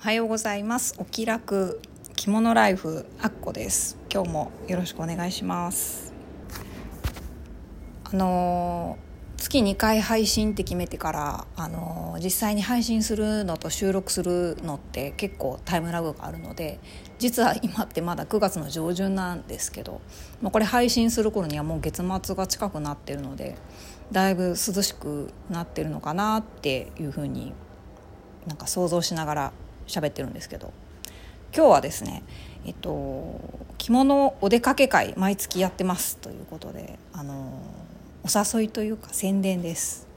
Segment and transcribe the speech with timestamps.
[0.00, 0.94] はようございます。
[0.98, 1.80] お気楽
[2.14, 3.98] 着物ライフあっこです。
[4.08, 6.14] 今日もよろしくお願いします。
[8.04, 8.96] あの
[9.36, 16.78] 月2回配信って決めてからあの実際に配信するのと収録するのって結構タイムラグがあるので
[17.18, 20.00] 実は今ってまだ9月の上旬なんですけど、
[20.40, 23.58] まあ、これ配信する頃にはもう月末が近くなってるので
[24.12, 27.52] だいぶ涼しくなってるのかなっていうふうに
[28.46, 29.52] なんか想像しながら
[29.88, 30.72] 喋ってるんですけど。
[31.54, 32.22] 今日はですね
[32.64, 33.40] えっと
[33.78, 37.62] 着物お出かけ会毎月やってますということであの
[38.22, 40.06] お誘いというか宣伝です。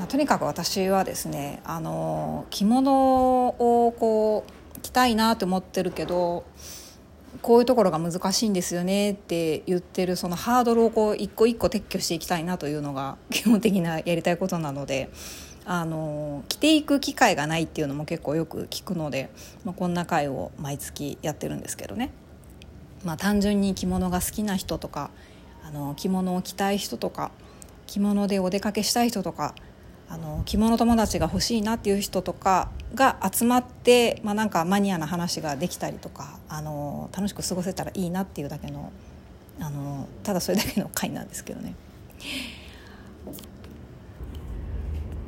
[0.00, 4.44] ま、とにかく私はですねあの着物をこ
[4.76, 6.44] う着たいなと思ってるけど
[7.42, 15.10] こういうところが難しいんですよねって言ってるそのハードルをこう一個一個撤去していきたいなというのが基本的なやりたいことなので
[15.70, 19.28] あの着ていく機会がないっていうのも結構よく聞くので、
[19.66, 22.10] まあ、こんな会を毎月やってるんですけどね、
[23.04, 25.10] まあ、単純に着物が好きな人とか
[25.62, 27.32] あの着物を着たい人とか
[27.86, 29.54] 着物でお出かけしたい人とか
[30.08, 38.90] あの着物友達が欲しいなっていう人とかが集まって、まあ、なんかマニアな話ができたりとかあの楽しく過ごせたらいいなっていうだけの
[39.60, 41.74] あのただそれだけの回なんですけどね。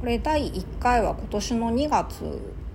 [0.01, 2.23] これ第1回は今年の2月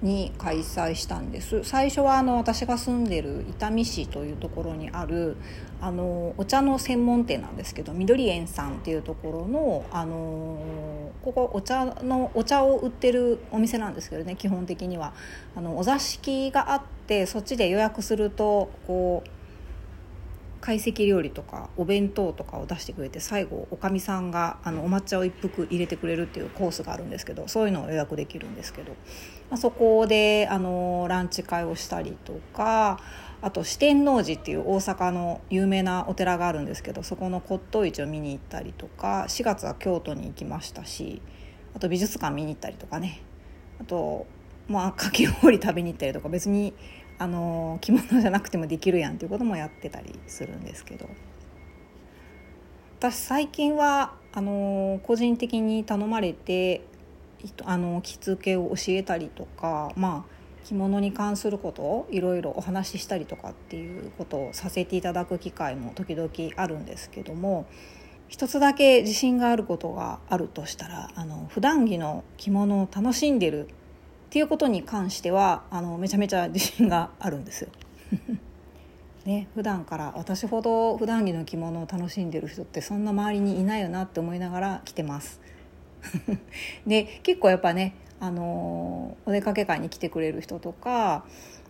[0.04, 1.64] に開催したんです。
[1.64, 5.36] 最初はあの私が住んでる伊丹市というところにある
[5.82, 15.12] あのお茶の専門店なんですけど緑園さんっていうところのあのここお茶のお茶を売ってるお店なんですけどね基本的には。
[15.56, 19.30] あのお座敷があってそっちで予約するとこう
[20.66, 28.94] 懐石料理とかお弁当とかを出してくれて最後おかみさんがあのお抹茶を一服入れてくれるっていうコースがあるんですけどそういうのを予約できるんですけど、
[29.52, 33.00] まあ、そこであのランチ会をしたりとか
[33.44, 41.22] あと四天王寺っていう大阪の有名なお寺があるんですけどそこの骨董市を見に行ったりとか4月は京都に行きましたし
[41.76, 43.22] あと美術館見に行ったりとかね。
[43.80, 44.26] あと
[44.68, 46.74] まあかき氷食べに行ったりとか別に
[47.18, 51.10] あの着物じゃなくてもできるやんっていうこともやってたりするんですけど。
[52.98, 56.82] 私最近はあの個人的に頼まれて
[57.64, 67.68] あの着付けを教えたりとかまあ着物に関することをいろいろお話ししたりとかっていうことをさせていただく機会も時々あるんですけども
[68.28, 73.68] 一つだけ自信があることがあるとしたらあの普段着の着物を楽しんでる
[74.26, 77.70] っていうことに関してはあのめちゃめちゃ自信があるんですよ。
[79.26, 85.42] ね、普段から私ほど普段着の着物を楽しんでる人ってそんな周りにいないよなって思いながら着てます。
[86.86, 91.26] で結構やっぱねあのお出かけ会に来てくれる人とか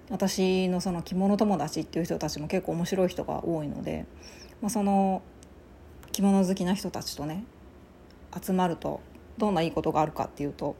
[0.09, 4.05] 私のその着物友達っていう人たちも結構面白い人が多いので、
[4.61, 5.21] まあ、その
[6.11, 7.43] 着物好きな人たちとね
[8.39, 9.01] 集まると
[9.37, 10.75] どんないいことがあるかっていうと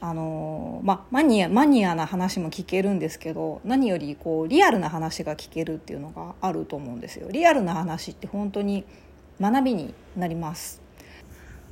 [0.00, 7.28] あのまあ、マニアマニアな話も聞けるんですけど何よりこうリアルな話が聞けるっていうのがあると思うんですよ。
[7.32, 8.84] リアルな話って本当に
[9.40, 10.80] 学びになります。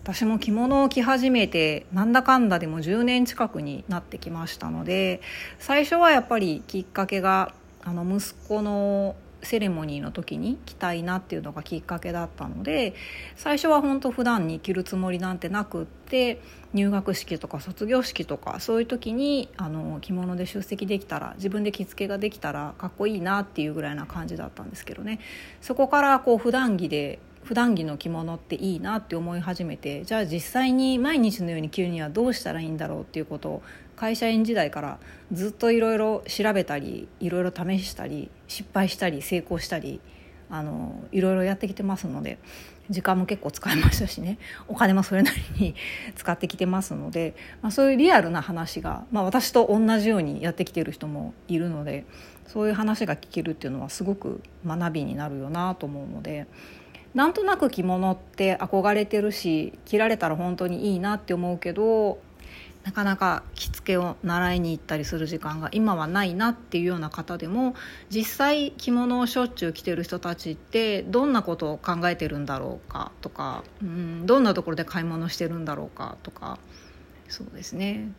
[0.03, 5.21] 私も着物を着始めてなんだかんだでも10年近くになってきましたので
[5.59, 12.95] 最初はやっぱりきっかけがあの息子のセレモニーの時に着たいなっていうのがきっかけだったので
[13.37, 16.41] 最初は本当普段に着るつもりなんてなくって
[16.73, 25.21] 入学式とか卒業式とかそういう時にあの着物で出席できたら自分で着付けができたらかっこいいなっていうぐらいな感じだったんですけどね。
[25.61, 33.63] そこからこう普段着で普段着の着物っていいなって思い始めてじゃあ実際に毎日のように着るにはどうしたらいいんだろうっていうことを
[33.95, 34.99] 会社員時代から
[35.31, 40.01] ずっといろいろ調べたりいろいろ試したり失敗したり成功したり
[40.51, 42.39] あのいろいろやってきてますので
[42.91, 45.75] 時間も結構使いましたしね お金もそれなりに
[46.17, 52.05] 使ってきてますので、まあ、そういうリアルな話が、まあ、私と同じようにやってきてる人もいるので
[52.49, 56.49] そういう話が聞けるっていうのはすごく学びになるよなと思うので。
[57.17, 62.19] なんとなく着物って憧れてるし着られたら本当にいいなって思うけど
[62.85, 67.75] なかなか着付けを習いに行ったりする時間が今はないなっていうような方でも
[68.11, 76.59] 実際着物をしょっちゅう着てる人たちってどんなことを考えてるんだろうかとかうんどんなところで買い物してるんだろうかとか
[77.31, 78.13] そうですね、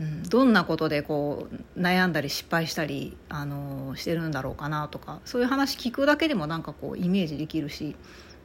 [0.00, 7.94] うん、どんなことでこう悩んだり失敗したり、あのしてるんだろうかなとかそういう話聞くだけでもなんかこうイメージできるし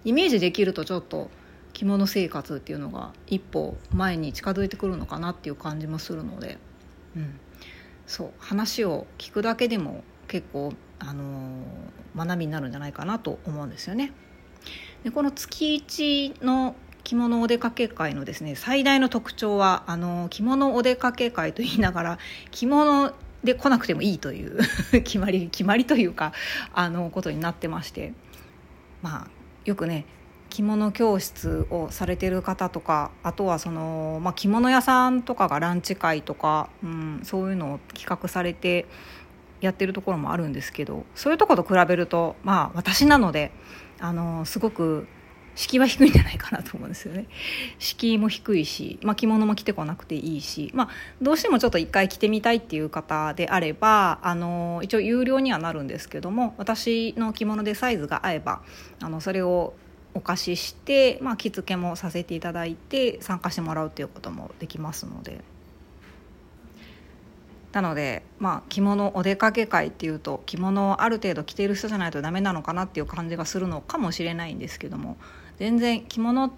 [0.06, 1.30] イメージできるとちょっと
[1.74, 6.57] 着物生活っていうのが一歩前に近づいてくるのかなっていう感じもするので、
[7.18, 7.40] うん、
[8.07, 14.13] そう話を聞くだけでも結構、あのー、学びになるんじゃないかなと思うんですよね。
[15.04, 22.19] でこの月1の着物お出かけ会のですね最大の特徴はあの着物お出かけ会と言いながら
[22.50, 23.13] 着物
[23.44, 24.60] で来なくてもいいという
[25.04, 26.34] 決まり決まりというか
[26.74, 28.13] あのことになってまして
[29.04, 29.35] まあ
[29.66, 30.06] よくね
[30.50, 38.86] 着物教室をされてる方とかあとはその、まあ、着物屋さんとかがランチ会とか、うん、そういうのを企画されて
[39.60, 43.52] やってるところもあるんですけどそういうとこと比べるとまあ私なので
[44.00, 45.08] あのすごく
[45.56, 47.28] 敷居は低いんじゃないかなと思うんですよね
[47.80, 50.90] 敷居も低いし、まあ、着物も着てこなくていいし、まあ、
[51.22, 58.62] どうしてもちょっと一回着てみたいっていう方であればあの一応有料にはなるんですけども私の着物でサイズが合えば
[59.02, 59.74] あのそれを
[60.13, 65.44] お貸しして、まあ、着付けもさせていただいて参加してもらうっていうこともできますので。
[67.75, 75.18] なので、まあ、着物お出かけ会っていうと着物をある程度着ている人じゃないとダメなのかなっていう感じがするのかもしれないんですけども
[75.57, 76.52] 全然着物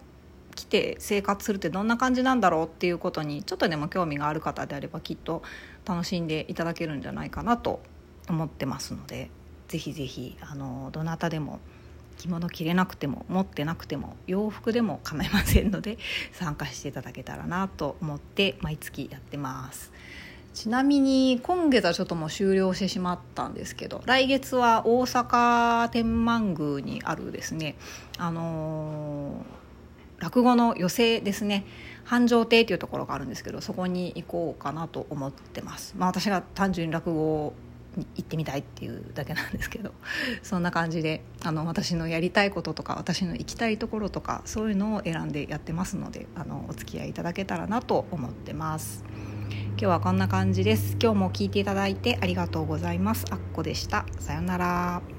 [0.55, 5.44] 着て生活するってどんな感じなんだろうっていうことにちょっとでも興味がある方であればきっと
[5.85, 7.79] 楽しんでいただけるんじゃないかなと
[8.27, 9.29] 思ってますので
[9.67, 11.59] ぜひぜひあのどなたでも
[12.17, 15.97] 着物着れなくても持ってなくても洋服でも構いませんので
[16.33, 19.91] 参加していただけたらなと思って毎月やってます。
[20.57, 27.75] ちなみに今月はちょっともう終了してしまったんですけど来月は大阪天満宮にあるですね
[28.18, 31.63] あのー、落語の寄席ですね
[32.06, 35.94] 繁盛亭というところがあるんですけどそこに行こうかなと思ってます。
[35.95, 37.54] まあ、私が単純に落語
[37.95, 39.92] に行ってみたいっていうだけなんですけど
[40.42, 49.04] そんな感じであの私のやりたいこととか私の行きたいところとかそういうのを選んでやってますのであのお付き合いいただけたらなと思ってます。
[49.69, 50.97] 今日はこんな感じです。
[51.01, 53.25] 今日も聞いていただいてありがとうございます。
[53.29, 54.05] あっこでした。
[54.19, 55.16] さようなら。